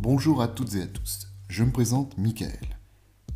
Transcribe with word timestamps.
Bonjour 0.00 0.42
à 0.42 0.46
toutes 0.46 0.76
et 0.76 0.82
à 0.82 0.86
tous, 0.86 1.26
je 1.48 1.64
me 1.64 1.72
présente 1.72 2.16
Michael. 2.18 2.78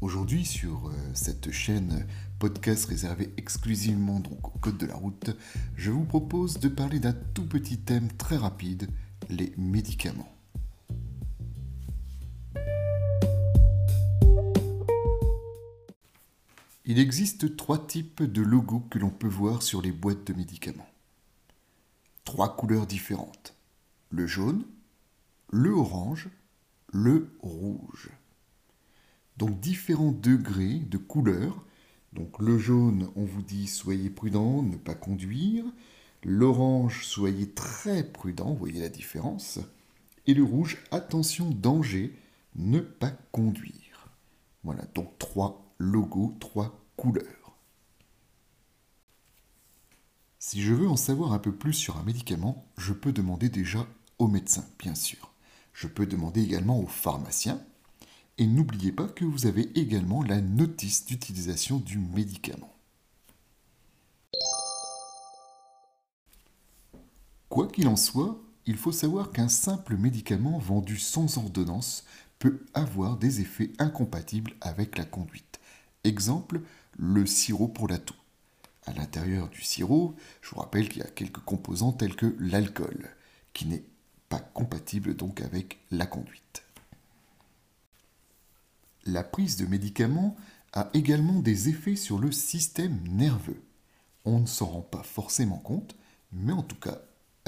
Aujourd'hui 0.00 0.44
sur 0.44 0.88
euh, 0.88 0.92
cette 1.14 1.52
chaîne 1.52 2.04
podcast 2.40 2.86
réservée 2.86 3.32
exclusivement 3.36 4.18
donc 4.18 4.56
au 4.56 4.58
code 4.58 4.76
de 4.76 4.86
la 4.86 4.96
route, 4.96 5.30
je 5.76 5.92
vous 5.92 6.04
propose 6.04 6.58
de 6.58 6.68
parler 6.68 6.98
d'un 6.98 7.12
tout 7.12 7.46
petit 7.46 7.78
thème 7.78 8.08
très 8.10 8.36
rapide, 8.36 8.88
les 9.30 9.52
médicaments. 9.56 10.34
Il 16.84 16.98
existe 16.98 17.56
trois 17.56 17.86
types 17.86 18.24
de 18.24 18.42
logos 18.42 18.84
que 18.90 18.98
l'on 18.98 19.10
peut 19.10 19.28
voir 19.28 19.62
sur 19.62 19.80
les 19.80 19.92
boîtes 19.92 20.26
de 20.26 20.32
médicaments. 20.32 20.88
Trois 22.24 22.56
couleurs 22.56 22.88
différentes. 22.88 23.54
Le 24.10 24.26
jaune, 24.26 24.64
le 25.50 25.70
orange, 25.70 26.28
le 26.92 27.30
rouge. 27.40 28.10
Donc 29.36 29.60
différents 29.60 30.12
degrés 30.12 30.80
de 30.80 30.98
couleurs. 30.98 31.64
Donc 32.12 32.40
le 32.40 32.58
jaune, 32.58 33.10
on 33.16 33.24
vous 33.24 33.42
dit 33.42 33.66
soyez 33.66 34.10
prudent, 34.10 34.62
ne 34.62 34.76
pas 34.76 34.94
conduire. 34.94 35.64
L'orange, 36.24 37.04
soyez 37.04 37.50
très 37.50 38.02
prudent, 38.02 38.54
voyez 38.54 38.80
la 38.80 38.88
différence. 38.88 39.60
Et 40.26 40.34
le 40.34 40.42
rouge, 40.42 40.78
attention, 40.90 41.50
danger, 41.50 42.18
ne 42.56 42.80
pas 42.80 43.12
conduire. 43.32 44.08
Voilà, 44.64 44.84
donc 44.94 45.16
trois 45.18 45.72
logos, 45.78 46.34
trois 46.40 46.84
couleurs. 46.96 47.56
Si 50.40 50.62
je 50.62 50.74
veux 50.74 50.88
en 50.88 50.96
savoir 50.96 51.32
un 51.32 51.38
peu 51.38 51.52
plus 51.52 51.74
sur 51.74 51.96
un 51.98 52.02
médicament, 52.02 52.66
je 52.76 52.92
peux 52.92 53.12
demander 53.12 53.48
déjà 53.48 53.86
au 54.18 54.28
médecin, 54.28 54.64
bien 54.78 54.94
sûr. 54.94 55.27
Je 55.78 55.86
peux 55.86 56.06
demander 56.06 56.42
également 56.42 56.80
au 56.80 56.88
pharmacien. 56.88 57.62
Et 58.36 58.48
n'oubliez 58.48 58.90
pas 58.90 59.06
que 59.06 59.24
vous 59.24 59.46
avez 59.46 59.70
également 59.78 60.24
la 60.24 60.40
notice 60.40 61.06
d'utilisation 61.06 61.78
du 61.78 61.98
médicament. 61.98 62.74
Quoi 67.48 67.68
qu'il 67.68 67.86
en 67.86 67.94
soit, 67.94 68.42
il 68.66 68.76
faut 68.76 68.90
savoir 68.90 69.30
qu'un 69.30 69.48
simple 69.48 69.96
médicament 69.96 70.58
vendu 70.58 70.98
sans 70.98 71.38
ordonnance 71.38 72.04
peut 72.40 72.66
avoir 72.74 73.16
des 73.16 73.40
effets 73.40 73.70
incompatibles 73.78 74.54
avec 74.60 74.98
la 74.98 75.04
conduite. 75.04 75.60
Exemple, 76.02 76.60
le 76.96 77.24
sirop 77.24 77.68
pour 77.68 77.86
la 77.86 77.98
toux. 77.98 78.16
À 78.84 78.92
l'intérieur 78.94 79.48
du 79.48 79.62
sirop, 79.62 80.16
je 80.42 80.50
vous 80.50 80.58
rappelle 80.58 80.88
qu'il 80.88 81.02
y 81.02 81.06
a 81.06 81.10
quelques 81.10 81.44
composants 81.44 81.92
tels 81.92 82.16
que 82.16 82.34
l'alcool, 82.40 83.10
qui 83.52 83.66
n'est 83.66 83.84
pas 84.28 84.40
compatible 84.40 85.14
donc 85.16 85.40
avec 85.40 85.78
la 85.90 86.06
conduite. 86.06 86.62
La 89.06 89.24
prise 89.24 89.56
de 89.56 89.66
médicaments 89.66 90.36
a 90.72 90.90
également 90.92 91.40
des 91.40 91.68
effets 91.68 91.96
sur 91.96 92.18
le 92.18 92.30
système 92.30 92.98
nerveux. 93.08 93.62
On 94.24 94.40
ne 94.40 94.46
s'en 94.46 94.66
rend 94.66 94.82
pas 94.82 95.02
forcément 95.02 95.58
compte, 95.58 95.96
mais 96.32 96.52
en 96.52 96.62
tout 96.62 96.76
cas, 96.76 96.98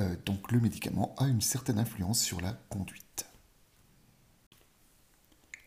euh, 0.00 0.16
donc 0.24 0.50
le 0.52 0.60
médicament 0.60 1.14
a 1.18 1.26
une 1.26 1.42
certaine 1.42 1.78
influence 1.78 2.20
sur 2.20 2.40
la 2.40 2.52
conduite. 2.70 3.26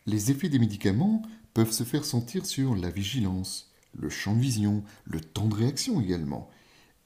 Les 0.06 0.30
effets 0.30 0.48
des 0.48 0.58
médicaments 0.58 1.22
peuvent 1.54 1.70
se 1.70 1.84
faire 1.84 2.04
sentir 2.04 2.44
sur 2.44 2.74
la 2.74 2.90
vigilance, 2.90 3.70
le 3.94 4.10
champ 4.10 4.34
de 4.34 4.40
vision, 4.40 4.82
le 5.04 5.20
temps 5.20 5.46
de 5.46 5.54
réaction 5.54 6.00
également, 6.00 6.50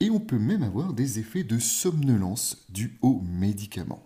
et 0.00 0.10
on 0.10 0.20
peut 0.20 0.38
même 0.38 0.62
avoir 0.62 0.92
des 0.92 1.18
effets 1.18 1.44
de 1.44 1.58
somnolence 1.58 2.64
dus 2.68 2.96
aux 3.02 3.20
médicaments. 3.20 4.04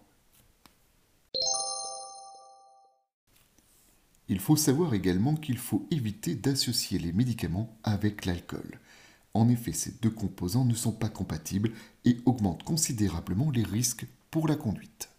Il 4.29 4.41
faut 4.41 4.57
savoir 4.57 4.95
également 4.95 5.35
qu'il 5.35 5.59
faut 5.59 5.87
éviter 5.91 6.35
d'associer 6.35 6.99
les 6.99 7.13
médicaments 7.13 7.77
avec 7.83 8.25
l'alcool. 8.25 8.81
En 9.35 9.49
effet, 9.49 9.73
ces 9.73 9.93
deux 10.01 10.11
composants 10.11 10.65
ne 10.65 10.75
sont 10.75 10.93
pas 10.93 11.09
compatibles 11.11 11.73
et 12.05 12.19
augmentent 12.25 12.63
considérablement 12.63 13.51
les 13.51 13.63
risques 13.63 14.07
pour 14.31 14.49
la 14.49 14.57
conduite. 14.57 15.11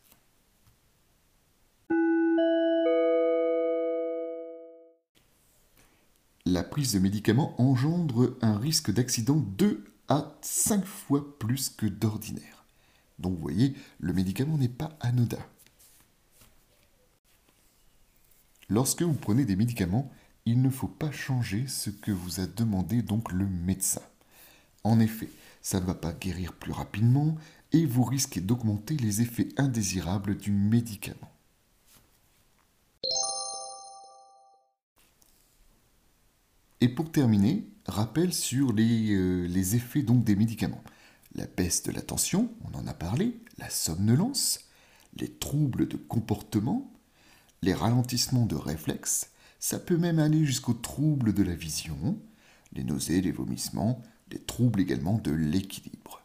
La 6.46 6.64
prise 6.64 6.94
de 6.94 7.00
médicaments 7.00 7.60
engendre 7.62 8.38
un 8.42 8.58
risque 8.58 8.92
d'accident 8.92 9.38
2 9.38 9.93
à 10.14 10.38
5 10.42 10.86
fois 10.86 11.40
plus 11.40 11.70
que 11.70 11.88
d'ordinaire. 11.88 12.66
Donc 13.18 13.34
vous 13.34 13.42
voyez, 13.42 13.74
le 14.00 14.14
médicament 14.14 14.60
n'est 14.60 14.70
pas 14.70 14.96
anodin. 15.00 15.44
Lorsque 18.70 19.02
vous 19.02 19.16
prenez 19.16 19.44
des 19.44 19.56
médicaments, 19.56 20.12
il 20.46 20.62
ne 20.62 20.70
faut 20.70 20.88
pas 20.88 21.12
changer 21.12 21.66
ce 21.68 21.90
que 21.90 22.12
vous 22.12 22.40
a 22.40 22.46
demandé 22.46 23.02
donc 23.02 23.32
le 23.32 23.48
médecin. 23.48 24.04
En 24.84 25.00
effet, 25.00 25.30
ça 25.64 25.80
ne 25.80 25.86
va 25.86 25.96
pas 25.96 26.14
guérir 26.14 26.54
plus 26.54 26.74
rapidement 26.74 27.36
et 27.72 27.88
vous 27.88 28.04
risquez 28.04 28.40
d'augmenter 28.40 28.96
les 28.98 29.22
effets 29.22 29.50
indésirables 29.58 30.38
du 30.38 30.52
médicament. 30.52 31.32
Et 36.82 36.90
pour 36.90 37.12
terminer, 37.12 37.73
rappel 37.88 38.34
sur 38.34 38.74
les, 38.74 39.12
euh, 39.14 39.46
les 39.48 39.76
effets 39.76 40.04
donc 40.04 40.24
des 40.24 40.36
médicaments. 40.36 40.84
La 41.36 41.48
baisse 41.48 41.84
de 41.84 41.92
la 41.92 42.02
tension, 42.02 42.52
on 42.64 42.78
en 42.78 42.88
a 42.88 42.94
parlé, 42.94 43.40
la 43.58 43.70
somnolence, 43.70 44.60
les 45.16 45.32
troubles 45.32 45.88
de 45.88 45.98
comportement, 45.98 46.92
les 47.62 47.74
ralentissements 47.74 48.46
de 48.46 48.56
réflexes, 48.56 49.30
ça 49.60 49.80
peut 49.80 49.98
même 49.98 50.20
aller 50.20 50.46
jusqu'aux 50.46 50.74
troubles 50.74 51.34
de 51.34 51.42
la 51.42 51.56
vision, 51.56 52.20
les 52.74 52.84
nausées, 52.84 53.22
les 53.22 53.32
vomissements, 53.32 54.02
les 54.30 54.40
troubles 54.40 54.82
également 54.82 55.18
de 55.18 55.32
l'équilibre. 55.32 56.22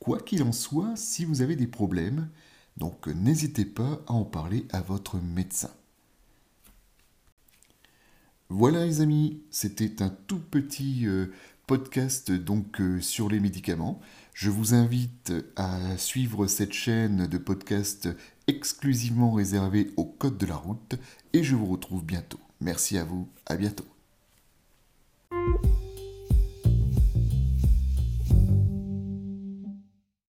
Quoi 0.00 0.20
qu'il 0.20 0.42
en 0.42 0.52
soit, 0.52 0.96
si 0.96 1.24
vous 1.24 1.40
avez 1.40 1.56
des 1.56 1.68
problèmes, 1.68 2.28
donc 2.76 3.06
n'hésitez 3.06 3.64
pas 3.64 4.02
à 4.08 4.12
en 4.12 4.24
parler 4.24 4.66
à 4.72 4.80
votre 4.80 5.18
médecin. 5.20 5.70
Voilà 8.56 8.86
les 8.86 9.00
amis, 9.00 9.42
c'était 9.50 10.00
un 10.00 10.10
tout 10.28 10.38
petit 10.38 11.08
euh, 11.08 11.32
podcast 11.66 12.30
donc 12.30 12.80
euh, 12.80 13.00
sur 13.00 13.28
les 13.28 13.40
médicaments. 13.40 14.00
Je 14.32 14.48
vous 14.48 14.74
invite 14.74 15.32
à 15.56 15.96
suivre 15.96 16.46
cette 16.46 16.72
chaîne 16.72 17.26
de 17.26 17.36
podcast 17.36 18.08
exclusivement 18.46 19.32
réservée 19.32 19.90
au 19.96 20.04
code 20.04 20.38
de 20.38 20.46
la 20.46 20.54
route 20.54 20.94
et 21.32 21.42
je 21.42 21.56
vous 21.56 21.66
retrouve 21.66 22.04
bientôt. 22.04 22.38
Merci 22.60 22.96
à 22.96 23.02
vous, 23.02 23.28
à 23.44 23.56
bientôt. 23.56 23.93